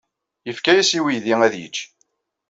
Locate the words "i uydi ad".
0.97-1.53